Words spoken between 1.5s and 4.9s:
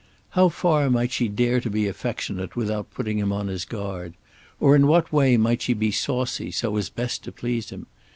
to be affectionate without putting him on his guard? Or in